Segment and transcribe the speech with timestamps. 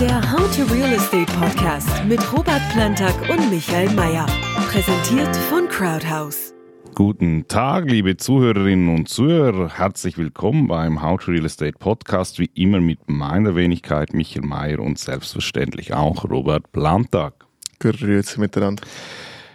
[0.00, 4.26] Der How to Real Estate Podcast mit Robert Plantag und Michael Mayer.
[4.70, 6.52] Präsentiert von Crowdhouse.
[6.94, 9.78] Guten Tag, liebe Zuhörerinnen und Zuhörer.
[9.78, 12.38] Herzlich willkommen beim How to Real Estate Podcast.
[12.38, 17.46] Wie immer mit meiner Wenigkeit Michael Mayer und selbstverständlich auch Robert Plantag.
[17.78, 18.82] Grüezi miteinander.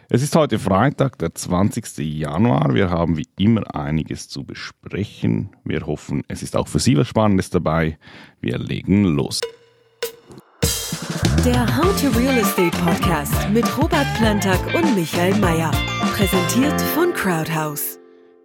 [0.10, 2.00] Es ist heute Freitag, der 20.
[2.00, 2.74] Januar.
[2.74, 5.52] Wir haben wie immer einiges zu besprechen.
[5.64, 8.00] Wir hoffen, es ist auch für Sie was Spannendes dabei.
[8.42, 9.40] Wir legen los.
[11.44, 15.72] Der How to Real Estate Podcast mit Robert Plantag und Michael Mayer.
[16.16, 18.01] Präsentiert von Crowdhouse.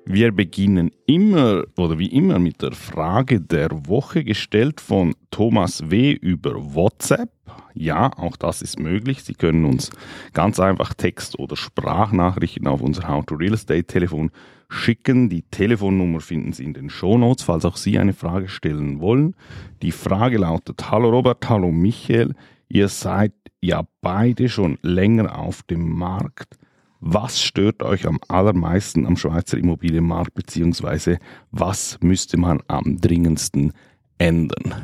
[0.08, 6.12] Wir beginnen immer oder wie immer mit der Frage der Woche gestellt von Thomas W.
[6.12, 7.28] über WhatsApp.
[7.74, 9.24] Ja, auch das ist möglich.
[9.24, 9.90] Sie können uns
[10.32, 14.30] ganz einfach Text- oder Sprachnachrichten auf unser How to Real Estate Telefon
[14.68, 15.28] schicken.
[15.28, 19.34] Die Telefonnummer finden Sie in den Shownotes, falls auch Sie eine Frage stellen wollen.
[19.82, 22.36] Die Frage lautet: Hallo Robert, hallo Michael.
[22.68, 26.56] Ihr seid ja beide schon länger auf dem Markt.
[27.00, 31.18] Was stört euch am allermeisten am Schweizer Immobilienmarkt, beziehungsweise
[31.50, 33.72] was müsste man am dringendsten
[34.18, 34.74] ändern?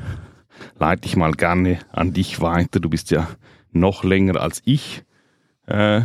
[0.78, 2.80] Leite ich mal gerne an dich weiter.
[2.80, 3.28] Du bist ja
[3.72, 5.04] noch länger als ich
[5.66, 6.02] äh,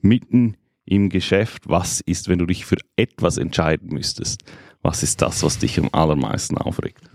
[0.00, 1.68] mitten im Geschäft.
[1.68, 4.44] Was ist, wenn du dich für etwas entscheiden müsstest?
[4.82, 7.11] Was ist das, was dich am allermeisten aufregt?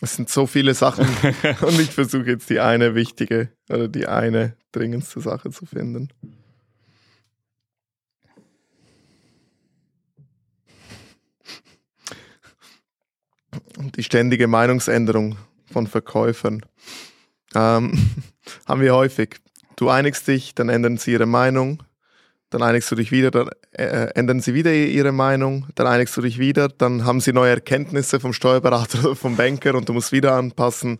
[0.00, 1.06] Es sind so viele Sachen
[1.60, 6.08] und ich versuche jetzt die eine wichtige oder die eine dringendste Sache zu finden.
[13.76, 15.36] Und die ständige Meinungsänderung
[15.72, 16.64] von Verkäufern
[17.54, 17.92] ähm,
[18.66, 19.36] haben wir häufig.
[19.76, 21.82] Du einigst dich, dann ändern sie ihre Meinung,
[22.50, 26.22] dann einigst du dich wieder, dann äh, ändern sie wieder ihre Meinung, dann einigst du
[26.22, 30.12] dich wieder, dann haben sie neue Erkenntnisse vom Steuerberater oder vom Banker und du musst
[30.12, 30.98] wieder anpassen.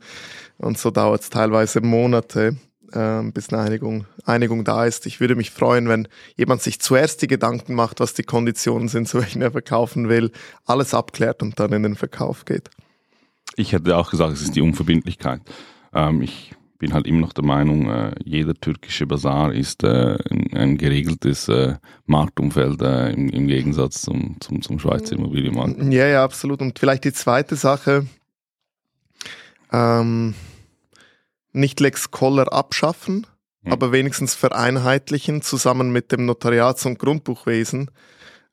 [0.59, 2.57] Und so dauert es teilweise Monate,
[2.93, 5.07] äh, bis eine Einigung, Einigung da ist.
[5.07, 9.09] Ich würde mich freuen, wenn jemand sich zuerst die Gedanken macht, was die Konditionen sind,
[9.09, 10.33] zu welchen er verkaufen will,
[10.67, 12.71] alles abklärt und dann in den Verkauf geht.
[13.57, 15.41] Ich hätte auch gesagt, es ist die Unverbindlichkeit.
[15.95, 20.57] Ähm, ich bin halt immer noch der Meinung, äh, jeder türkische Bazar ist äh, ein,
[20.57, 25.83] ein, geregeltes äh, Marktumfeld äh, im, im, Gegensatz zum, zum, zum Schweizer Immobilienmarkt.
[25.93, 26.61] Ja, ja, absolut.
[26.61, 28.07] Und vielleicht die zweite Sache,
[29.73, 30.35] ähm,
[31.53, 33.27] nicht Lex Koller abschaffen,
[33.65, 33.73] hm.
[33.73, 37.91] aber wenigstens vereinheitlichen zusammen mit dem Notariats- und Grundbuchwesen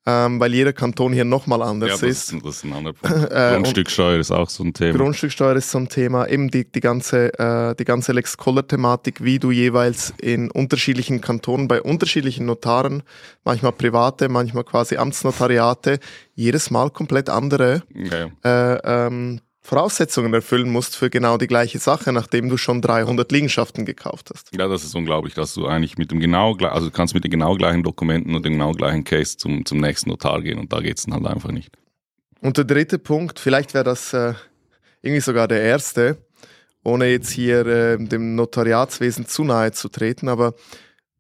[0.05, 2.45] ähm, weil jeder Kanton hier nochmal anders ja, das, ist.
[2.45, 3.31] Das ist ein anderer Punkt.
[3.31, 4.97] Äh, Grundstücksteuer ist auch so ein Thema.
[4.97, 6.27] Grundstücksteuer ist so ein Thema.
[6.27, 11.67] Eben die, die ganze, äh, die ganze Lex Koller-Thematik, wie du jeweils in unterschiedlichen Kantonen
[11.67, 13.03] bei unterschiedlichen Notaren,
[13.43, 15.99] manchmal private, manchmal quasi Amtsnotariate,
[16.35, 18.31] jedes Mal komplett andere okay.
[18.43, 23.83] äh, ähm, Voraussetzungen erfüllen musst für genau die gleiche Sache, nachdem du schon 300 Liegenschaften
[23.83, 24.55] gekauft hast.
[24.55, 27.31] Ja, das ist unglaublich, dass du eigentlich mit dem genau, also du kannst mit den
[27.31, 30.81] genau gleichen Dokumenten und dem genau gleichen Case zum, zum nächsten Notar gehen und da
[30.81, 31.71] geht es dann halt einfach nicht.
[32.41, 34.35] Und der dritte Punkt, vielleicht wäre das äh,
[35.01, 36.17] irgendwie sogar der erste,
[36.83, 40.53] ohne jetzt hier äh, dem Notariatswesen zu nahe zu treten, aber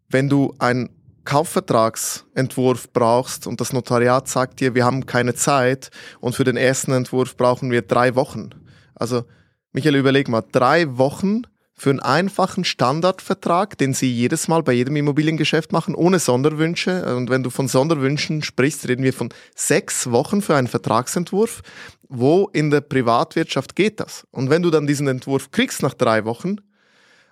[0.07, 0.89] wenn du ein
[1.25, 6.91] Kaufvertragsentwurf brauchst und das Notariat sagt dir, wir haben keine Zeit und für den ersten
[6.91, 8.51] Entwurf brauchen wir drei Wochen.
[8.95, 9.25] Also,
[9.73, 11.41] Michael, überleg mal, drei Wochen
[11.77, 17.13] für einen einfachen Standardvertrag, den sie jedes Mal bei jedem Immobiliengeschäft machen, ohne Sonderwünsche.
[17.15, 21.61] Und wenn du von Sonderwünschen sprichst, reden wir von sechs Wochen für einen Vertragsentwurf.
[22.07, 24.25] Wo in der Privatwirtschaft geht das?
[24.31, 26.57] Und wenn du dann diesen Entwurf kriegst nach drei Wochen,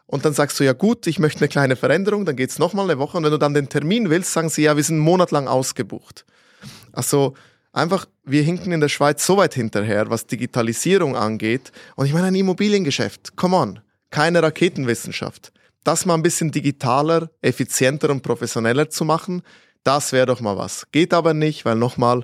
[0.05, 2.99] und dann sagst du, ja gut, ich möchte eine kleine Veränderung, dann geht's nochmal eine
[2.99, 3.17] Woche.
[3.17, 5.47] Und wenn du dann den Termin willst, sagen sie, ja, wir sind einen Monat lang
[5.47, 6.25] ausgebucht.
[6.91, 7.33] Also
[7.71, 11.71] einfach, wir hinken in der Schweiz so weit hinterher, was Digitalisierung angeht.
[11.95, 15.51] Und ich meine, ein Immobiliengeschäft, come on, keine Raketenwissenschaft.
[15.83, 19.41] Das mal ein bisschen digitaler, effizienter und professioneller zu machen,
[19.83, 20.85] das wäre doch mal was.
[20.91, 22.23] Geht aber nicht, weil nochmal,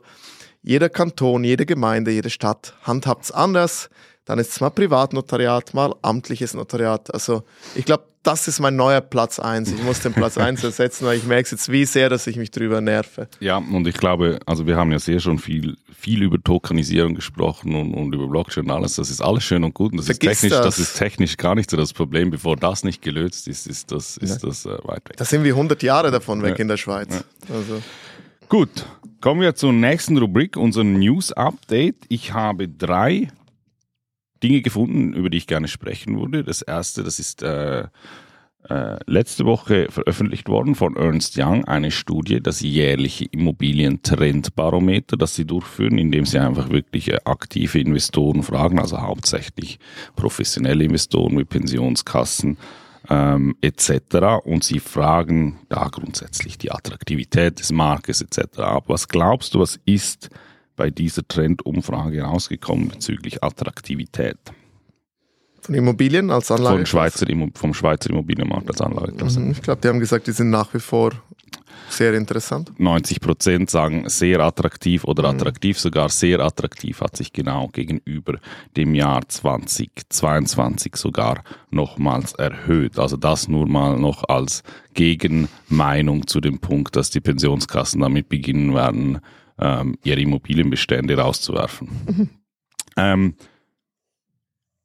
[0.62, 3.90] jeder Kanton, jede Gemeinde, jede Stadt handhabt's anders
[4.30, 7.12] dann ist es mal Privatnotariat, mal amtliches Notariat.
[7.12, 7.42] Also
[7.74, 9.72] ich glaube, das ist mein neuer Platz eins.
[9.72, 12.52] Ich muss den Platz eins ersetzen, weil ich merke jetzt, wie sehr, dass ich mich
[12.52, 13.28] drüber nerve.
[13.40, 17.74] Ja, und ich glaube, also wir haben ja sehr schon viel, viel über Tokenisierung gesprochen
[17.74, 18.98] und, und über Blockchain und alles.
[18.98, 19.94] Das ist alles schön und gut.
[19.94, 20.62] Und das ist technisch, das.
[20.64, 20.78] das.
[20.78, 22.30] ist technisch gar nicht so das Problem.
[22.30, 24.48] Bevor das nicht gelöst ist, ist das, ist ja.
[24.48, 25.18] das äh, weit weg.
[25.18, 26.62] Da sind wir 100 Jahre davon weg ja.
[26.62, 27.10] in der Schweiz.
[27.10, 27.56] Ja.
[27.56, 27.82] Also.
[28.48, 28.86] Gut,
[29.22, 31.96] kommen wir zur nächsten Rubrik, unser News Update.
[32.10, 33.30] Ich habe drei
[34.44, 36.44] Dinge gefunden, über die ich gerne sprechen würde.
[36.44, 37.88] Das erste, das ist äh,
[38.68, 45.46] äh, letzte Woche veröffentlicht worden von Ernst Young eine Studie, das jährliche Immobilientrendbarometer, das sie
[45.46, 49.80] durchführen, indem sie einfach wirklich äh, aktive Investoren fragen, also hauptsächlich
[50.16, 52.58] professionelle Investoren wie Pensionskassen
[53.10, 54.44] ähm, etc.
[54.44, 58.60] Und sie fragen da grundsätzlich die Attraktivität des Marktes etc.
[58.60, 58.84] ab.
[58.88, 60.30] Was glaubst du, was ist
[60.80, 64.38] bei dieser Trendumfrage rausgekommen bezüglich Attraktivität?
[65.60, 66.78] Von Immobilien als Anlage?
[66.78, 69.42] Vom Schweizer, vom Schweizer Immobilienmarkt als Anlageklasse.
[69.42, 71.12] Mhm, ich glaube, die haben gesagt, die sind nach wie vor
[71.90, 72.72] sehr interessant.
[72.78, 75.36] 90 Prozent sagen sehr attraktiv oder mhm.
[75.38, 78.36] attraktiv, sogar sehr attraktiv hat sich genau gegenüber
[78.78, 82.98] dem Jahr 2022 sogar nochmals erhöht.
[82.98, 88.74] Also das nur mal noch als Gegenmeinung zu dem Punkt, dass die Pensionskassen damit beginnen
[88.74, 89.20] werden,
[89.60, 91.90] ähm, ihre Immobilienbestände rauszuwerfen.
[92.06, 92.30] Mhm.
[92.98, 93.36] Ähm,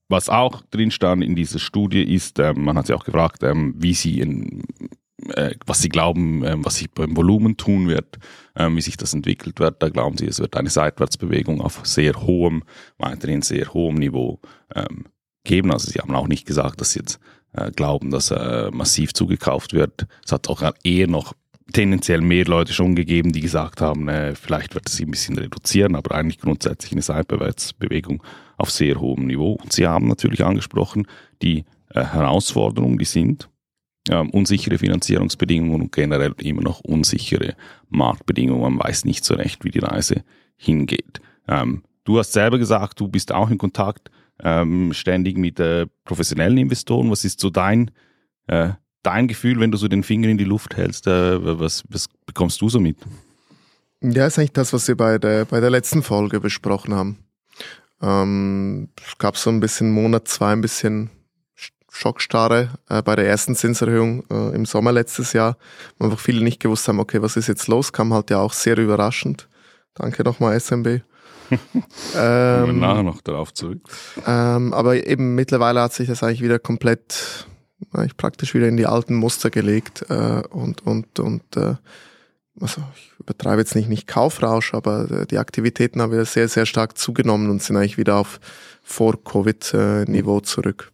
[0.09, 3.75] was auch drin stand in dieser Studie ist, ähm, man hat sie auch gefragt, ähm,
[3.77, 4.63] wie sie in,
[5.31, 8.19] äh, was sie glauben, ähm, was sich beim Volumen tun wird,
[8.55, 9.83] ähm, wie sich das entwickelt wird.
[9.83, 12.65] Da glauben sie, es wird eine Seitwärtsbewegung auf sehr hohem,
[12.99, 14.41] weiterhin sehr hohem Niveau
[15.45, 15.73] geben.
[15.73, 17.21] Also sie haben auch nicht gesagt, dass sie jetzt
[17.53, 20.07] äh, glauben, dass äh, massiv zugekauft wird.
[20.25, 21.35] Es hat auch eher noch
[21.73, 25.39] tendenziell mehr Leute schon gegeben, die gesagt haben, äh, vielleicht wird es sich ein bisschen
[25.39, 28.23] reduzieren, aber eigentlich grundsätzlich eine Seitwärtsbewegung
[28.57, 29.53] auf sehr hohem Niveau.
[29.53, 31.07] Und Sie haben natürlich angesprochen,
[31.43, 33.49] die äh, Herausforderungen, die sind
[34.11, 37.55] ähm, unsichere Finanzierungsbedingungen und generell immer noch unsichere
[37.89, 38.77] Marktbedingungen.
[38.77, 40.23] Man weiß nicht so recht, wie die Reise
[40.57, 41.21] hingeht.
[41.49, 44.11] Ähm, du hast selber gesagt, du bist auch in Kontakt
[44.43, 47.11] ähm, ständig mit äh, professionellen Investoren.
[47.11, 47.91] Was ist so dein,
[48.47, 48.71] äh,
[49.05, 51.07] dein Gefühl, wenn du so den Finger in die Luft hältst?
[51.07, 52.97] Äh, was, was bekommst du so mit?
[54.01, 57.19] Ja, ist eigentlich das, was wir bei der, bei der letzten Folge besprochen haben.
[58.03, 61.11] Ähm, es gab so ein bisschen Monat, zwei, ein bisschen
[61.95, 65.57] Schockstarre äh, bei der ersten Zinserhöhung äh, im Sommer letztes Jahr,
[65.99, 68.53] wo einfach viele nicht gewusst haben, okay, was ist jetzt los, kam halt ja auch
[68.53, 69.49] sehr überraschend.
[69.95, 71.03] Danke nochmal SMB.
[72.17, 73.81] ähm, nachher noch darauf zurück.
[74.27, 77.47] Ähm, aber eben mittlerweile hat sich das eigentlich wieder komplett,
[77.93, 81.75] eigentlich praktisch wieder in die alten Muster gelegt äh, und und und äh,
[82.61, 86.67] also ich übertreibe jetzt nicht, nicht Kaufrausch, aber äh, die Aktivitäten haben wieder sehr, sehr
[86.67, 88.41] stark zugenommen und sind eigentlich wieder auf
[88.83, 90.93] Vor-Covid-Niveau zurück.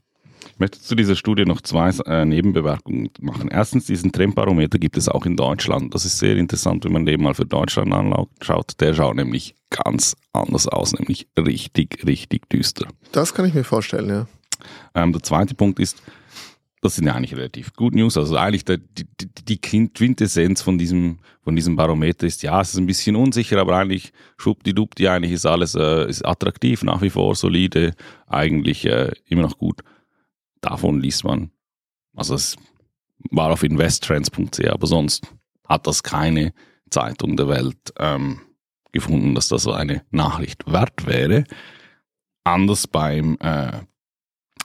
[0.52, 3.48] Ich möchte zu dieser Studie noch zwei äh, Nebenbemerkungen machen.
[3.50, 5.94] Erstens, diesen Trendbarometer gibt es auch in Deutschland.
[5.94, 8.72] Das ist sehr interessant, wenn man den mal für Deutschland anschaut.
[8.80, 12.86] Der schaut nämlich ganz anders aus, nämlich richtig, richtig düster.
[13.12, 14.26] Das kann ich mir vorstellen, ja.
[14.94, 16.02] Ähm, der zweite Punkt ist,
[16.80, 18.16] das sind ja eigentlich relativ gut News.
[18.16, 19.06] Also eigentlich der, die,
[19.44, 23.76] die Quintessenz von diesem, von diesem Barometer ist, ja, es ist ein bisschen unsicher, aber
[23.76, 27.94] eigentlich schwuppdiwuppdi, eigentlich ist alles äh, ist attraktiv, nach wie vor solide,
[28.26, 29.82] eigentlich äh, immer noch gut.
[30.62, 31.50] Davon liest man,
[32.16, 32.56] also es
[33.30, 35.34] war auf investtrends.ch, aber sonst
[35.68, 36.54] hat das keine
[36.88, 38.40] Zeitung der Welt ähm,
[38.92, 41.44] gefunden, dass das so eine Nachricht wert wäre.
[42.42, 43.80] Anders beim äh,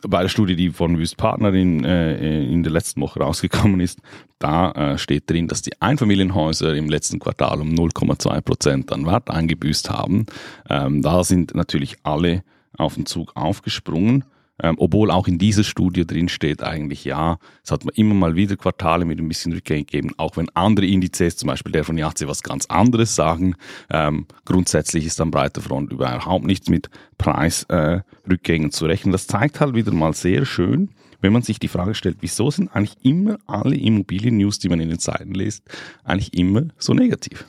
[0.07, 3.99] bei der Studie, die von Wüst Partnerin äh, in der letzten Woche rausgekommen ist,
[4.39, 9.29] da äh, steht drin, dass die Einfamilienhäuser im letzten Quartal um 0,2 Prozent an Wert
[9.29, 10.25] eingebüßt haben.
[10.69, 12.43] Ähm, da sind natürlich alle
[12.77, 14.25] auf den Zug aufgesprungen.
[14.61, 18.55] Ähm, obwohl auch in dieser Studie drin steht eigentlich, ja, es hat immer mal wieder
[18.55, 22.27] Quartale mit ein bisschen Rückgängen gegeben, auch wenn andere Indizes, zum Beispiel der von Yazi,
[22.27, 23.55] was ganz anderes sagen.
[23.89, 29.11] Ähm, grundsätzlich ist am breiter Front überhaupt nichts mit Preisrückgängen äh, zu rechnen.
[29.11, 30.89] Das zeigt halt wieder mal sehr schön,
[31.25, 34.89] wenn man sich die Frage stellt, wieso sind eigentlich immer alle Immobilien-News, die man in
[34.89, 35.63] den Zeiten liest,
[36.03, 37.45] eigentlich immer so negativ?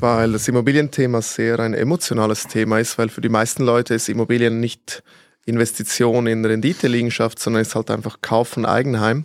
[0.00, 4.60] Weil das Immobilienthema sehr ein emotionales Thema ist, weil für die meisten Leute ist Immobilien
[4.60, 5.04] nicht
[5.44, 9.24] Investition in Renditeliegenschaft, sondern ist halt einfach Kauf von Eigenheim.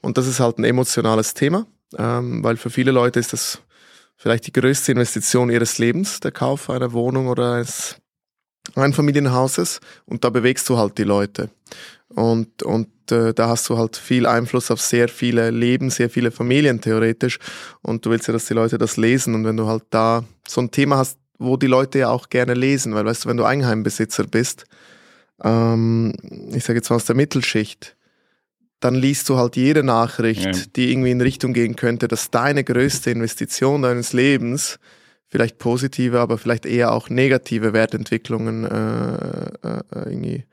[0.00, 3.60] Und das ist halt ein emotionales Thema, ähm, weil für viele Leute ist das
[4.16, 7.96] vielleicht die größte Investition ihres Lebens, der Kauf einer Wohnung oder eines
[8.74, 9.80] Einfamilienhauses.
[10.04, 11.50] Und da bewegst du halt die Leute.
[12.08, 16.30] Und, und äh, da hast du halt viel Einfluss auf sehr viele Leben, sehr viele
[16.30, 17.38] Familien theoretisch.
[17.82, 19.34] Und du willst ja, dass die Leute das lesen.
[19.34, 22.54] Und wenn du halt da so ein Thema hast, wo die Leute ja auch gerne
[22.54, 24.66] lesen, weil weißt du, wenn du Eigenheimbesitzer bist,
[25.42, 26.12] ähm,
[26.52, 27.96] ich sage jetzt mal aus der Mittelschicht,
[28.80, 30.52] dann liest du halt jede Nachricht, ja.
[30.76, 34.78] die irgendwie in Richtung gehen könnte, dass deine größte Investition deines Lebens
[35.26, 40.44] vielleicht positive, aber vielleicht eher auch negative Wertentwicklungen äh, äh, irgendwie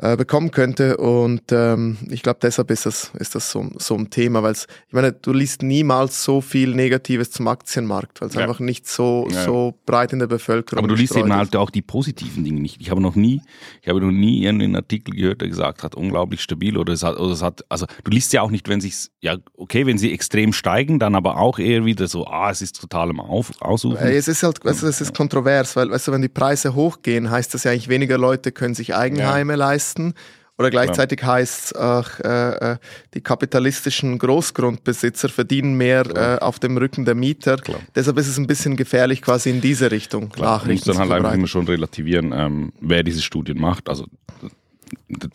[0.00, 0.96] äh, bekommen könnte.
[0.96, 4.92] Und ähm, ich glaube, deshalb ist das, ist das so, so ein Thema, weil ich
[4.92, 8.42] meine, du liest niemals so viel Negatives zum Aktienmarkt, weil es ja.
[8.42, 9.44] einfach nicht so, ja.
[9.44, 10.84] so breit in der Bevölkerung ist.
[10.84, 12.80] Aber du liest eben halt auch die positiven Dinge nicht.
[12.80, 13.42] Ich habe noch nie,
[13.82, 17.18] ich habe noch nie einen Artikel gehört, der gesagt hat, unglaublich stabil oder es hat,
[17.18, 20.12] oder es hat, also du liest ja auch nicht, wenn sich, ja, okay, wenn sie
[20.12, 23.96] extrem steigen, dann aber auch eher wieder so, ah, es ist total im Auf, Aussuchen.
[23.96, 27.32] Es ist halt, weißt du, es ist kontrovers, weil, weißt du, wenn die Preise hochgehen,
[27.32, 29.58] heißt das ja eigentlich, weniger Leute können sich Eigenheime ja.
[29.58, 30.14] leisten leisten.
[30.60, 31.28] Oder gleichzeitig ja.
[31.28, 32.76] heißt es, äh, äh,
[33.14, 37.58] die kapitalistischen Großgrundbesitzer verdienen mehr äh, auf dem Rücken der Mieter.
[37.58, 37.78] Klar.
[37.94, 40.58] Deshalb ist es ein bisschen gefährlich, quasi in diese Richtung Klar.
[40.58, 43.88] Nachrichten zu dann halt einfach immer schon relativieren, ähm, wer diese Studien macht.
[43.88, 44.06] Also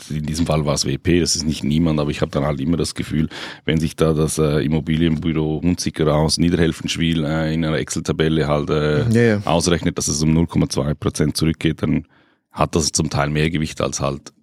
[0.09, 2.59] in diesem Fall war es WP, das ist nicht niemand, aber ich habe dann halt
[2.59, 3.29] immer das Gefühl,
[3.63, 9.07] wenn sich da das äh, Immobilienbüro Hunziker aus Niederhelfenschwil äh, in einer Excel-Tabelle halt äh,
[9.09, 9.41] ja, ja.
[9.45, 12.07] ausrechnet, dass es um 0,2 Prozent zurückgeht, dann
[12.51, 14.33] hat das zum Teil mehr Gewicht als halt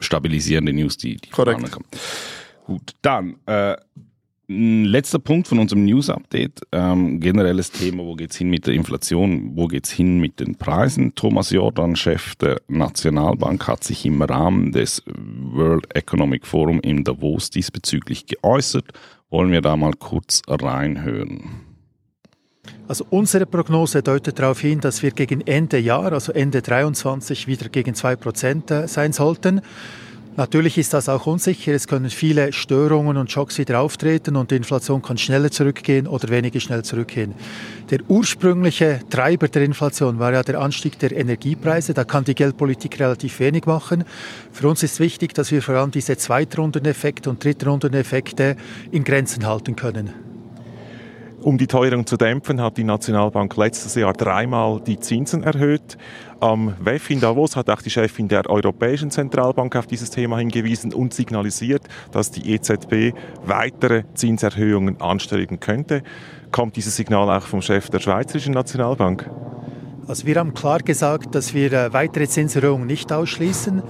[0.00, 1.70] stabilisierende News, die, die Korrekt.
[1.70, 1.86] kommen.
[2.66, 3.76] Gut, dann äh,
[4.50, 6.60] letzter Punkt von unserem News-Update.
[6.72, 11.14] Ähm, generelles Thema, wo geht's hin mit der Inflation, wo geht's hin mit den Preisen?
[11.14, 17.50] Thomas Jordan, Chef der Nationalbank, hat sich im Rahmen des World Economic Forum in Davos
[17.50, 18.86] diesbezüglich geäußert.
[19.30, 21.69] Wollen wir da mal kurz reinhören?
[22.90, 27.68] Also unsere Prognose deutet darauf hin, dass wir gegen Ende Jahr, also Ende 23, wieder
[27.68, 29.60] gegen 2% äh, sein sollten.
[30.36, 31.72] Natürlich ist das auch unsicher.
[31.72, 36.30] Es können viele Störungen und Schocks wieder auftreten und die Inflation kann schneller zurückgehen oder
[36.30, 37.34] weniger schnell zurückgehen.
[37.90, 41.94] Der ursprüngliche Treiber der Inflation war ja der Anstieg der Energiepreise.
[41.94, 44.02] Da kann die Geldpolitik relativ wenig machen.
[44.50, 48.56] Für uns ist wichtig, dass wir vor allem diese Zweitrundeneffekte und Drittrundeneffekte
[48.90, 50.29] in Grenzen halten können.
[51.42, 55.96] Um die Teuerung zu dämpfen, hat die Nationalbank letztes Jahr dreimal die Zinsen erhöht.
[56.38, 60.92] Am WEF in Davos hat auch die Chefin der Europäischen Zentralbank auf dieses Thema hingewiesen
[60.92, 61.82] und signalisiert,
[62.12, 63.14] dass die EZB
[63.46, 66.02] weitere Zinserhöhungen anstreben könnte.
[66.50, 69.30] Kommt dieses Signal auch vom Chef der Schweizerischen Nationalbank?
[70.10, 73.80] Also wir haben klar gesagt, dass wir äh, weitere Zinserhöhungen nicht ausschließen.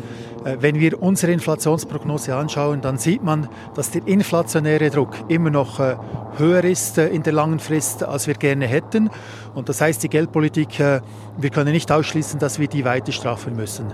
[0.44, 5.80] Äh, wenn wir unsere Inflationsprognose anschauen, dann sieht man, dass der inflationäre Druck immer noch
[5.80, 5.96] äh,
[6.36, 9.10] höher ist äh, in der langen Frist, als wir gerne hätten.
[9.54, 13.86] Und das heißt, die Geldpolitik, wir können nicht ausschließen, dass wir die weiter straffen müssen.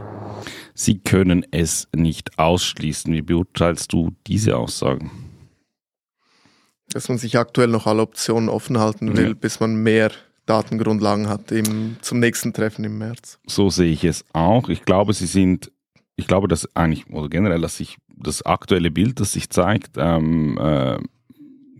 [0.74, 3.12] Sie können es nicht ausschließen.
[3.12, 5.10] Wie beurteilst du diese Aussagen?
[6.90, 9.34] Dass man sich aktuell noch alle Optionen offen halten will, ja.
[9.34, 10.10] bis man mehr
[10.44, 13.38] Datengrundlagen hat im, zum nächsten Treffen im März.
[13.46, 14.68] So sehe ich es auch.
[14.68, 15.72] Ich glaube, sie sind
[16.16, 20.58] ich glaube, dass eigentlich, oder generell, dass sich das aktuelle Bild, das sich zeigt, ähm,
[20.58, 20.98] äh,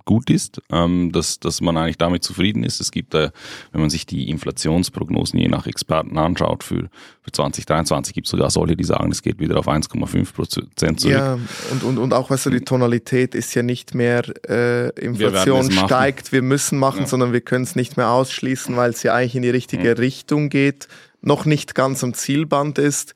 [0.07, 2.81] gut ist, ähm, dass, dass man eigentlich damit zufrieden ist.
[2.81, 3.31] Es gibt, äh,
[3.73, 6.89] wenn man sich die Inflationsprognosen je nach Experten anschaut, für,
[7.23, 11.17] für 2023 gibt es sogar solche, die sagen, es geht wieder auf 1,5 Prozent zurück.
[11.17, 11.39] Ja,
[11.73, 15.87] und, und, und auch, weißt du, die Tonalität ist ja nicht mehr äh, Inflation wir
[15.87, 17.07] steigt, wir müssen machen, ja.
[17.07, 19.95] sondern wir können es nicht mehr ausschließen, weil es ja eigentlich in die richtige ja.
[19.95, 20.87] Richtung geht,
[21.21, 23.15] noch nicht ganz am Zielband ist.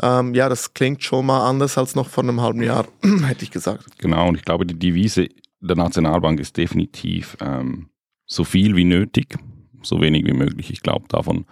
[0.00, 2.86] Ähm, ja, das klingt schon mal anders als noch vor einem halben Jahr,
[3.26, 3.98] hätte ich gesagt.
[3.98, 5.28] Genau, und ich glaube, die Devise
[5.60, 7.88] der Nationalbank ist definitiv ähm,
[8.26, 9.36] so viel wie nötig,
[9.82, 10.70] so wenig wie möglich.
[10.70, 11.44] Ich glaube, davon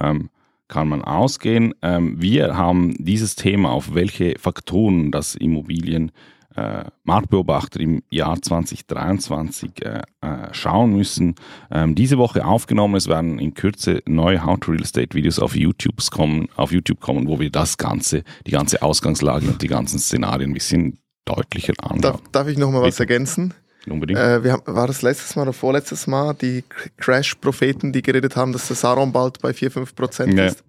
[0.00, 0.30] ähm,
[0.68, 1.74] kann man ausgehen.
[1.82, 6.12] Ähm, wir haben dieses Thema, auf welche Faktoren das Immobilien
[6.56, 11.34] äh, Marktbeobachter im Jahr 2023 äh, äh, schauen müssen.
[11.70, 15.56] Ähm, diese Woche aufgenommen, es werden in Kürze neue How to Real Estate Videos auf
[15.56, 19.98] YouTube kommen, auf YouTube kommen, wo wir das Ganze, die ganze Ausgangslage und die ganzen
[19.98, 22.00] Szenarien ein bisschen deutlicher anschauen.
[22.00, 23.54] Darf, darf ich noch mal was ergänzen?
[23.86, 24.18] Unbedingt.
[24.18, 26.64] Äh, wir haben, war das letztes Mal oder vorletztes Mal die
[26.98, 30.46] Crash-Propheten, die geredet haben, dass der Saron bald bei 4-5 Prozent ja.
[30.46, 30.62] ist?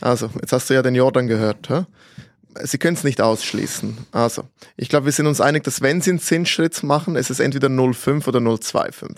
[0.00, 1.68] Also, jetzt hast du ja den Jordan gehört.
[1.68, 1.84] Hä?
[2.62, 3.96] Sie können es nicht ausschließen.
[4.12, 4.44] Also,
[4.76, 7.68] ich glaube, wir sind uns einig, dass wenn Sie einen Zinsschritt machen, ist es entweder
[7.68, 9.16] 0,5 oder 0,25.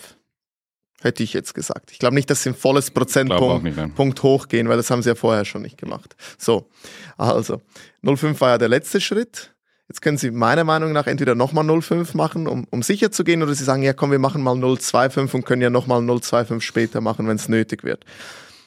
[1.01, 1.91] Hätte ich jetzt gesagt.
[1.91, 5.15] Ich glaube nicht, dass Sie ein volles Prozentpunkt Punkt hochgehen, weil das haben Sie ja
[5.15, 6.15] vorher schon nicht gemacht.
[6.37, 6.69] So,
[7.17, 7.61] also
[8.03, 9.51] 0,5 war ja der letzte Schritt.
[9.87, 13.41] Jetzt können Sie meiner Meinung nach entweder nochmal 0,5 machen, um, um sicher zu gehen,
[13.43, 17.01] oder Sie sagen, ja komm, wir machen mal 0,25 und können ja nochmal 0,25 später
[17.01, 18.05] machen, wenn es nötig wird.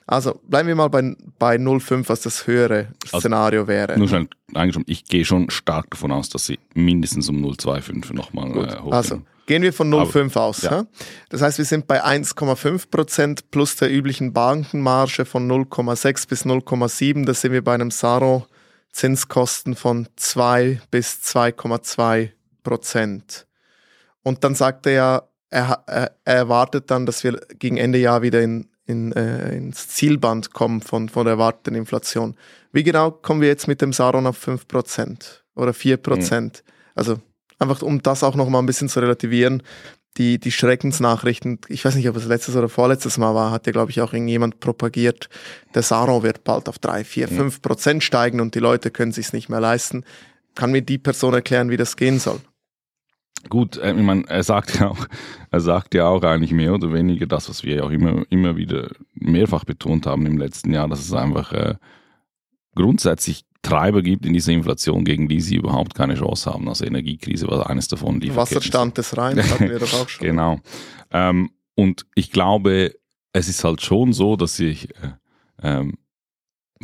[0.07, 3.99] Also bleiben wir mal bei, bei 0,5, was das höhere also, Szenario wäre.
[3.99, 8.51] Nur schnell eingeschoben, ich gehe schon stark davon aus, dass sie mindestens um 0,25 nochmal
[8.51, 8.93] äh, hochgehen.
[8.93, 10.63] Also gehen wir von 0,5 aus.
[10.63, 10.85] Ja.
[11.31, 17.25] Das heißt, wir sind bei 1,5 Prozent plus der üblichen Bankenmarge von 0,6 bis 0,7.
[17.25, 18.47] Da sind wir bei einem Saro
[18.93, 22.31] Zinskosten von 2 bis 2,2
[22.63, 23.47] Prozent.
[24.23, 28.23] Und dann sagt er ja, er, er, er erwartet dann, dass wir gegen Ende Jahr
[28.23, 32.37] wieder in in, äh, ins Zielband kommen von, von der erwarteten Inflation.
[32.73, 36.41] Wie genau kommen wir jetzt mit dem Saron auf 5% oder 4%?
[36.41, 36.51] Mhm.
[36.95, 37.19] Also
[37.59, 39.63] einfach um das auch noch mal ein bisschen zu relativieren.
[40.17, 43.73] Die, die Schreckensnachrichten, ich weiß nicht, ob es letztes oder vorletztes Mal war, hat ja,
[43.73, 45.29] glaube ich, auch irgendjemand propagiert,
[45.75, 49.33] der Saron wird bald auf 3, 4, 5 Prozent steigen und die Leute können sich
[49.33, 50.05] nicht mehr leisten.
[50.55, 52.41] Kann mir die Person erklären, wie das gehen soll?
[53.49, 55.07] Gut, äh, ich meine, er sagt ja auch,
[55.51, 58.57] er sagt ja auch eigentlich mehr oder weniger das, was wir ja auch immer, immer
[58.57, 61.75] wieder mehrfach betont haben im letzten Jahr, dass es einfach äh,
[62.75, 66.69] grundsätzlich Treiber gibt in dieser Inflation, gegen die sie überhaupt keine Chance haben.
[66.69, 68.21] Also Energiekrise war eines davon.
[68.21, 70.27] Die Wasserstand des Rheins hatten wir doch auch schon.
[70.27, 70.61] genau.
[71.11, 72.95] Ähm, und ich glaube,
[73.33, 75.13] es ist halt schon so, dass ich äh,
[75.63, 75.95] ähm,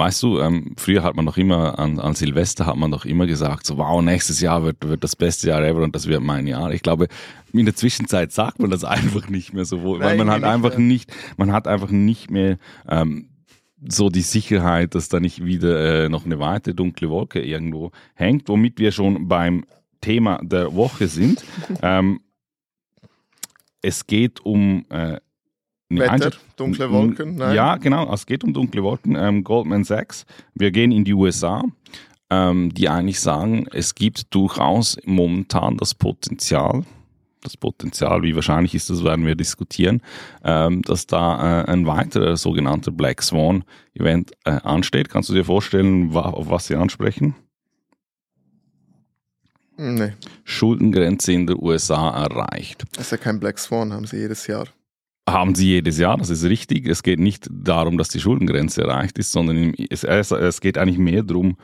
[0.01, 3.27] Weißt du, ähm, früher hat man doch immer, an, an Silvester hat man doch immer
[3.27, 6.47] gesagt, so wow, nächstes Jahr wird, wird das beste Jahr ever und das wird mein
[6.47, 6.73] Jahr.
[6.73, 7.07] Ich glaube,
[7.53, 10.87] in der Zwischenzeit sagt man das einfach nicht mehr so, weil man hat einfach mehr.
[10.87, 12.57] nicht, man hat einfach nicht mehr
[12.89, 13.29] ähm,
[13.87, 18.49] so die Sicherheit, dass da nicht wieder äh, noch eine weitere dunkle Wolke irgendwo hängt,
[18.49, 19.67] womit wir schon beim
[20.01, 21.45] Thema der Woche sind.
[21.83, 22.21] ähm,
[23.83, 25.21] es geht um äh,
[25.99, 27.37] Wetter, dunkle Wolken?
[27.37, 27.55] Nein.
[27.55, 29.17] Ja, genau, es geht um dunkle Wolken.
[29.17, 31.65] Ähm, Goldman Sachs, wir gehen in die USA,
[32.31, 36.85] ähm, die eigentlich sagen, es gibt durchaus momentan das Potenzial,
[37.43, 40.01] das Potenzial, wie wahrscheinlich ist das, werden wir diskutieren,
[40.45, 45.09] ähm, dass da äh, ein weiterer sogenannter Black Swan Event äh, ansteht.
[45.09, 47.35] Kannst du dir vorstellen, wa auf was sie ansprechen?
[49.77, 50.13] Nee.
[50.45, 52.85] Schuldengrenze in der USA erreicht.
[52.93, 54.67] Das ist ja kein Black Swan, haben sie jedes Jahr.
[55.31, 56.87] Haben sie jedes Jahr, das ist richtig.
[56.87, 61.23] Es geht nicht darum, dass die Schuldengrenze erreicht ist, sondern es, es geht eigentlich mehr
[61.23, 61.57] darum,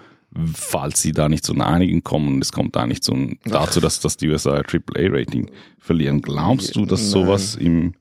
[0.54, 4.00] falls sie da nicht zu einer Einigen kommen es kommt da nicht zum, dazu, dass,
[4.00, 6.20] dass die USA AAA-Rating verlieren.
[6.20, 7.11] Glaubst du, dass Nein.
[7.11, 7.94] sowas im,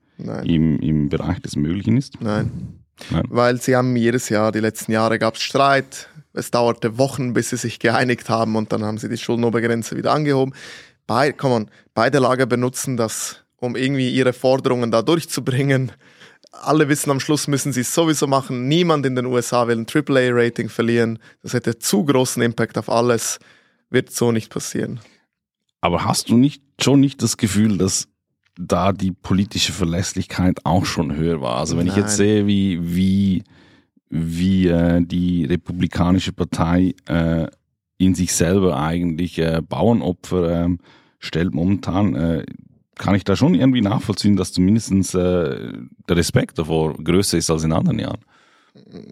[0.43, 2.21] im, im Bereich des Möglichen ist?
[2.21, 2.81] Nein.
[3.09, 3.23] Nein.
[3.29, 6.09] Weil sie haben jedes Jahr, die letzten Jahre gab es Streit.
[6.33, 10.11] Es dauerte Wochen, bis sie sich geeinigt haben und dann haben sie die Schuldenobergrenze wieder
[10.11, 10.53] angehoben.
[11.07, 15.91] Bei, on, beide Lager benutzen das um irgendwie ihre Forderungen da durchzubringen.
[16.51, 18.67] Alle wissen, am Schluss müssen sie es sowieso machen.
[18.67, 21.19] Niemand in den USA will ein AAA-Rating verlieren.
[21.43, 23.39] Das hätte zu großen Impact auf alles.
[23.89, 24.99] Wird so nicht passieren.
[25.81, 28.07] Aber hast du nicht schon nicht das Gefühl, dass
[28.57, 31.57] da die politische Verlässlichkeit auch schon höher war?
[31.57, 31.97] Also wenn Nein.
[31.97, 33.43] ich jetzt sehe, wie, wie,
[34.09, 37.47] wie äh, die Republikanische Partei äh,
[37.97, 40.79] in sich selber eigentlich äh, Bauernopfer ähm,
[41.19, 42.45] stellt momentan, äh,
[42.97, 45.73] kann ich da schon irgendwie nachvollziehen, dass zumindest äh,
[46.07, 48.21] der Respekt davor größer ist als in anderen Jahren.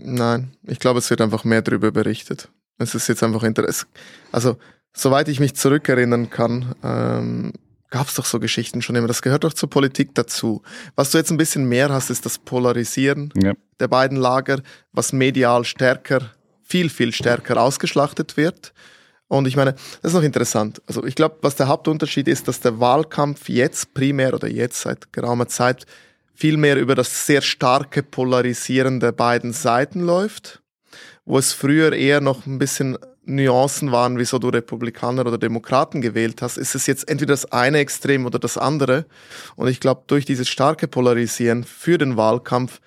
[0.04, 2.50] Nein, ich glaube, es wird einfach mehr darüber berichtet.
[2.78, 3.90] Es ist jetzt einfach interessant.
[4.32, 4.58] Also,
[4.94, 7.54] soweit ich mich zurückerinnern kann, ähm,
[7.90, 9.08] gab es doch so Geschichten schon immer.
[9.08, 10.64] Das gehört doch zur Politik dazu.
[10.96, 13.54] Was du jetzt ein bisschen mehr hast, ist das Polarisieren ja.
[13.80, 16.32] der beiden Lager, was medial stärker,
[16.64, 18.74] viel, viel stärker ausgeschlachtet wird.
[19.34, 20.80] Und ich meine, das ist noch interessant.
[20.86, 25.12] Also ich glaube, was der Hauptunterschied ist, dass der Wahlkampf jetzt primär oder jetzt seit
[25.12, 25.88] geraumer Zeit
[26.36, 30.62] viel mehr über das sehr starke Polarisieren der beiden Seiten läuft,
[31.26, 36.44] wo es früher eher noch ein bisschen Nuancen waren, wieso du Republikaner oder Demokraten gewählt
[36.44, 39.06] hast, ist es jetzt entweder das eine Extrem oder das andere.
[39.56, 42.82] Und ich glaube, durch dieses starke Polarisieren für den Wahlkampf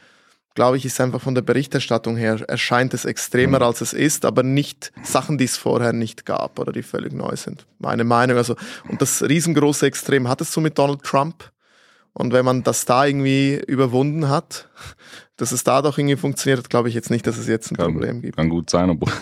[0.57, 3.64] glaube ich, ist einfach von der Berichterstattung her, erscheint es extremer, mhm.
[3.64, 7.37] als es ist, aber nicht Sachen, die es vorher nicht gab oder die völlig neu
[7.37, 7.66] sind.
[7.79, 8.37] Meine Meinung.
[8.37, 8.57] Also,
[8.88, 11.53] und das riesengroße Extrem hattest du mit Donald Trump.
[12.12, 14.69] Und wenn man das da irgendwie überwunden hat,
[15.37, 17.92] dass es da doch irgendwie funktioniert, glaube ich jetzt nicht, dass es jetzt ein kann,
[17.92, 18.37] Problem gibt.
[18.37, 19.12] Kann gut sein, obwohl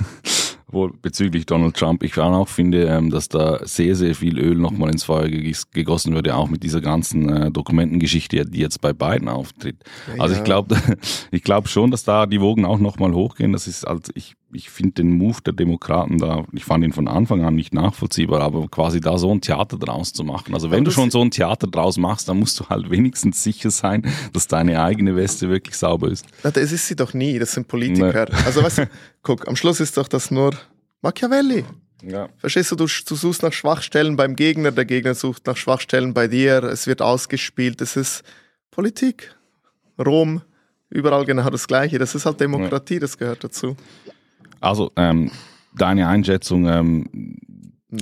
[0.75, 2.03] wohl bezüglich Donald Trump.
[2.03, 6.35] Ich auch finde, ähm, dass da sehr, sehr viel Öl nochmal ins Feuer gegossen würde,
[6.37, 9.77] auch mit dieser ganzen äh, Dokumentengeschichte, die jetzt bei Biden auftritt.
[10.15, 10.77] Ja, also ich glaube,
[11.31, 13.53] ich glaube schon, dass da die Wogen auch nochmal hochgehen.
[13.53, 17.09] Das ist halt, ich, ich finde den Move der Demokraten da, ich fand ihn von
[17.09, 20.55] Anfang an nicht nachvollziehbar, aber quasi da so ein Theater draus zu machen.
[20.55, 23.71] Also wenn du schon so ein Theater draus machst, dann musst du halt wenigstens sicher
[23.71, 26.27] sein, dass deine eigene Weste wirklich sauber ist.
[26.43, 28.27] Na, das ist sie doch nie, das sind Politiker.
[28.31, 28.37] Nee.
[28.47, 28.89] Also weißt du,
[29.23, 30.53] guck, am Schluss ist doch das nur
[31.03, 31.65] Machiavelli.
[32.03, 32.29] Ja.
[32.39, 36.29] Verstehst du, du, du suchst nach Schwachstellen beim Gegner, der Gegner sucht nach Schwachstellen bei
[36.29, 38.23] dir, es wird ausgespielt, es ist
[38.71, 39.35] Politik.
[39.99, 40.43] Rom,
[40.91, 41.99] überall genau das Gleiche.
[41.99, 43.77] Das ist halt Demokratie, das gehört dazu.
[44.65, 45.31] Also, ähm,
[45.77, 47.39] deine Einschätzung, ähm,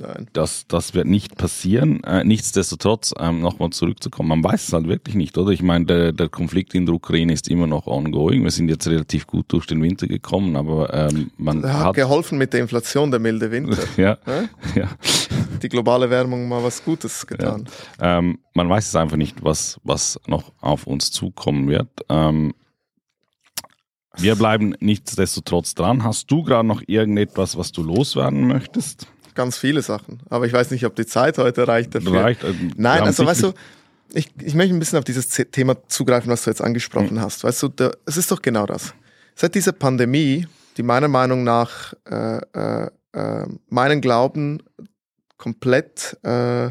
[0.00, 0.26] Nein.
[0.32, 2.02] Das, das wird nicht passieren.
[2.04, 5.50] Äh, nichtsdestotrotz, ähm, nochmal zurückzukommen, man weiß es halt wirklich nicht, oder?
[5.50, 8.42] Ich meine, der, der Konflikt in der Ukraine ist immer noch ongoing.
[8.42, 12.38] Wir sind jetzt relativ gut durch den Winter gekommen, aber ähm, man hat, hat geholfen
[12.38, 13.76] mit der Inflation, der milde Winter.
[13.96, 14.44] ja, ja.
[14.74, 14.88] ja.
[15.62, 17.66] Die globale Wärmung mal was Gutes getan.
[18.00, 18.18] Ja.
[18.18, 21.88] Ähm, man weiß es einfach nicht, was, was noch auf uns zukommen wird.
[22.08, 22.54] Ähm,
[24.18, 26.04] Wir bleiben nichtsdestotrotz dran.
[26.04, 29.06] Hast du gerade noch irgendetwas, was du loswerden möchtest?
[29.34, 30.20] Ganz viele Sachen.
[30.28, 32.22] Aber ich weiß nicht, ob die Zeit heute reicht dafür.
[32.22, 33.52] Reicht, äh, Nein, also weißt du,
[34.12, 37.44] ich, ich möchte ein bisschen auf dieses Thema zugreifen, was du jetzt angesprochen hast.
[37.44, 38.94] Weißt du, der, es ist doch genau das.
[39.34, 40.46] Seit dieser Pandemie,
[40.76, 44.62] die meiner Meinung nach äh, äh, äh, meinen Glauben
[45.38, 46.70] komplett, äh,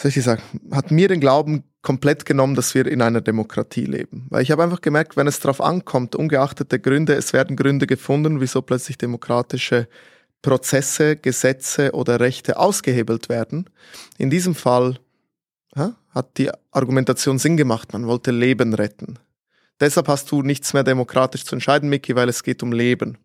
[0.00, 4.26] soll ich sagen, hat mir den Glauben komplett genommen, dass wir in einer Demokratie leben.
[4.30, 7.86] Weil ich habe einfach gemerkt, wenn es darauf ankommt, ungeachtet der Gründe, es werden Gründe
[7.86, 9.88] gefunden, wieso plötzlich demokratische
[10.42, 13.68] Prozesse, Gesetze oder Rechte ausgehebelt werden.
[14.16, 14.98] In diesem Fall
[15.76, 19.18] ja, hat die Argumentation Sinn gemacht, man wollte Leben retten.
[19.80, 23.18] Deshalb hast du nichts mehr demokratisch zu entscheiden, Micky, weil es geht um Leben.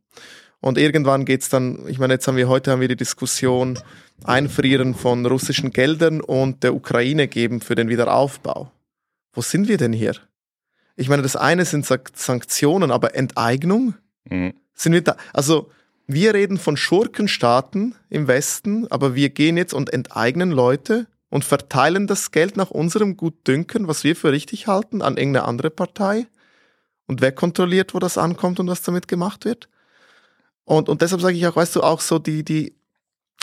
[0.66, 3.78] Und irgendwann geht's dann, ich meine, jetzt haben wir heute haben wir die Diskussion
[4.24, 8.72] Einfrieren von russischen Geldern und der Ukraine geben für den Wiederaufbau.
[9.32, 10.16] Wo sind wir denn hier?
[10.96, 13.94] Ich meine, das eine sind Sank- Sanktionen, aber Enteignung?
[14.28, 14.56] Mhm.
[14.74, 15.18] Sind wir da?
[15.34, 15.70] Also,
[16.08, 22.08] wir reden von Schurkenstaaten im Westen, aber wir gehen jetzt und enteignen Leute und verteilen
[22.08, 26.26] das Geld nach unserem Gutdünken, was wir für richtig halten, an irgendeine andere Partei.
[27.06, 29.70] Und wer kontrolliert, wo das ankommt und was damit gemacht wird?
[30.66, 32.74] Und, und deshalb sage ich auch, weißt du, auch so die, die,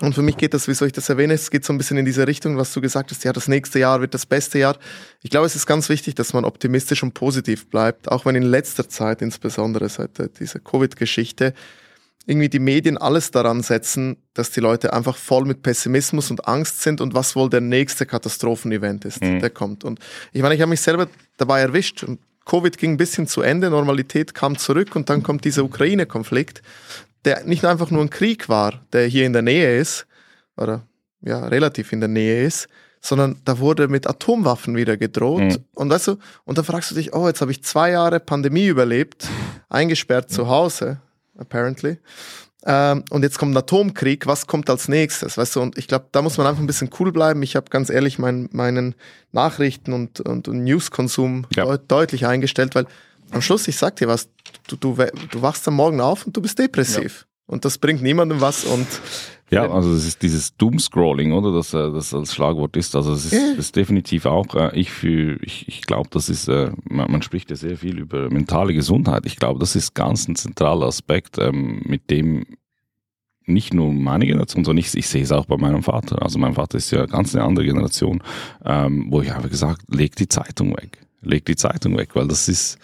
[0.01, 2.05] und für mich geht das, wieso ich das erwähne, es geht so ein bisschen in
[2.05, 4.77] diese Richtung, was du gesagt hast, ja, das nächste Jahr wird das beste Jahr.
[5.23, 8.43] Ich glaube, es ist ganz wichtig, dass man optimistisch und positiv bleibt, auch wenn in
[8.43, 11.55] letzter Zeit, insbesondere seit äh, dieser Covid-Geschichte,
[12.27, 16.83] irgendwie die Medien alles daran setzen, dass die Leute einfach voll mit Pessimismus und Angst
[16.83, 19.41] sind und was wohl der nächste Katastrophenevent ist, Mhm.
[19.41, 19.85] der kommt.
[19.85, 19.99] Und
[20.33, 23.71] ich meine, ich habe mich selber dabei erwischt und Covid ging ein bisschen zu Ende,
[23.71, 26.63] Normalität kam zurück und dann kommt dieser Ukraine-Konflikt,
[27.25, 30.07] der nicht einfach nur ein Krieg war, der hier in der Nähe ist,
[30.57, 30.83] oder
[31.21, 32.69] ja, relativ in der Nähe ist,
[33.01, 35.41] sondern da wurde mit Atomwaffen wieder gedroht.
[35.41, 35.65] Mhm.
[35.75, 38.67] Und weißt du, und dann fragst du dich, oh, jetzt habe ich zwei Jahre Pandemie
[38.67, 39.29] überlebt,
[39.69, 41.01] eingesperrt zu Hause,
[41.37, 41.99] apparently.
[42.65, 45.37] Ähm, und jetzt kommt ein Atomkrieg, was kommt als nächstes?
[45.37, 47.43] Weißt du, und ich glaube, da muss man einfach ein bisschen cool bleiben.
[47.43, 48.95] Ich habe ganz ehrlich mein, meinen
[49.33, 51.65] Nachrichten- und, und, und News-Konsum Ja.
[51.65, 52.87] deut deutlich eingestellt, weil
[53.33, 54.29] am Schluss, ich sag dir was,
[54.69, 54.97] du, du,
[55.31, 57.27] du wachst am Morgen auf und du bist depressiv.
[57.47, 58.87] Und das bringt niemandem was und
[59.51, 61.53] Ja, also es ist dieses Doomscrolling, oder?
[61.53, 62.97] Das, äh, das als Schlagwort ist.
[62.97, 63.51] Also es ist, Ja.
[63.57, 67.21] das ist definitiv auch, äh, ich für, ich, ich glaube, das ist, äh, man, man
[67.21, 69.27] spricht ja sehr viel über mentale Gesundheit.
[69.27, 72.47] Ich glaube, das ist ganz ein zentraler Aspekt, ähm, mit dem
[73.45, 76.23] nicht nur meine Generation, sondern ich, ich sehe es auch bei meinem Vater.
[76.23, 78.23] Also mein Vater ist ja ganz eine andere Generation,
[78.65, 80.99] ähm, wo ich habe gesagt, leg die Zeitung weg.
[81.23, 82.79] Leg die Zeitung weg, weil das ist,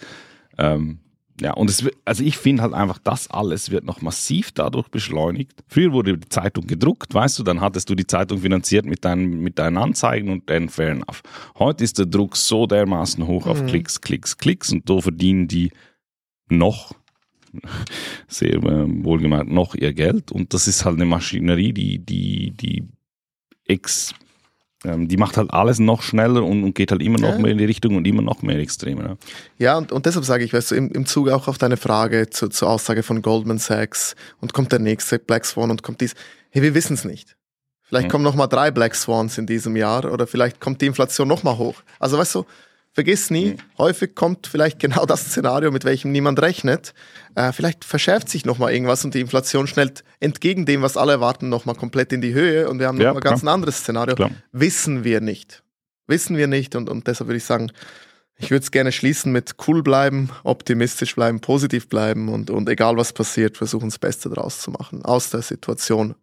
[0.59, 0.99] ähm,
[1.41, 5.63] ja, und es also ich finde halt einfach, das alles wird noch massiv dadurch beschleunigt.
[5.67, 9.39] Früher wurde die Zeitung gedruckt, weißt du, dann hattest du die Zeitung finanziert mit deinen,
[9.39, 11.21] mit deinen Anzeigen und dann fair enough.
[11.57, 13.67] Heute ist der Druck so dermaßen hoch auf Mhm.
[13.67, 15.71] Klicks, Klicks, Klicks und so verdienen die
[16.49, 16.93] noch,
[18.27, 22.83] sehr äh, wohlgemeint, noch ihr Geld und das ist halt eine Maschinerie, die, die, die
[23.65, 24.28] ex, ähm,
[24.83, 27.37] die macht halt alles noch schneller und, und geht halt immer noch Ja.
[27.39, 29.03] mehr in die Richtung und immer noch mehr extremer.
[29.03, 29.17] Ja.
[29.57, 32.29] Ja, und, und deshalb sage ich, weißt du, im, im Zuge auch auf deine Frage
[32.29, 36.15] zu, zur Aussage von Goldman Sachs und kommt der nächste Black Swan und kommt dies.
[36.49, 37.35] Hey, wir wissen es nicht.
[37.83, 38.11] Vielleicht Mhm.
[38.11, 41.43] kommen noch mal drei Black Swans in diesem Jahr oder vielleicht kommt die Inflation noch
[41.43, 41.75] mal hoch.
[41.99, 42.45] Also weißt du,
[42.93, 46.93] vergiss nie, häufig kommt vielleicht genau das Szenario, mit welchem niemand rechnet.
[47.35, 51.13] Äh, vielleicht verschärft sich noch mal irgendwas und die Inflation schnellt entgegen dem, was alle
[51.13, 53.47] erwarten, noch mal komplett in die Höhe und wir haben noch Ja, mal ganz ein
[53.47, 54.15] anderes Szenario.
[54.15, 54.31] Klar.
[54.51, 55.63] Wissen wir nicht.
[56.07, 57.71] Wissen wir nicht und, und deshalb würde ich sagen,
[58.41, 62.95] ich würde es gerne schließen mit cool bleiben, optimistisch bleiben, positiv bleiben und, und egal
[62.95, 66.15] was passiert, versuchen das Beste draus zu machen aus der Situation.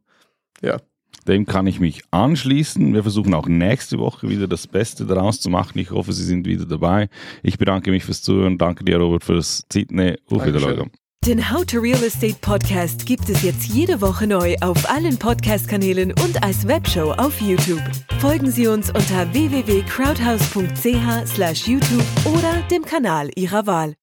[0.63, 0.81] Ja.
[1.27, 2.95] Dem kann ich mich anschließen.
[2.95, 5.79] Wir versuchen auch nächste Woche wieder das Beste daraus zu machen.
[5.79, 7.09] Ich hoffe, Sie sind wieder dabei.
[7.43, 8.59] Ich bedanke mich fürs Zuhören.
[8.59, 10.17] Danke dir, Robert, fürs Zeitnehmen.
[10.31, 10.47] Auf.
[10.47, 10.91] Wiedersehen.
[11.27, 16.13] Den How to Real Estate Podcast gibt es jetzt jede Woche neu auf allen Podcast-Kanälen
[16.13, 17.83] und als Webshow auf YouTube.
[18.21, 23.95] Folgen Sie uns unter www.crowdhouse.ch/youtube slash YouTube oder dem Kanal Ihrer Wahl.